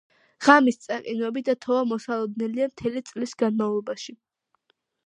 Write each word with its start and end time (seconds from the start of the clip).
ღამის 0.45 0.79
წაყინვები 0.85 1.43
და 1.51 1.55
თოვა 1.67 1.83
მოსალოდნელია 1.91 2.71
მთელი 2.73 3.07
წლის 3.13 3.39
განმავლობაში. 3.45 4.19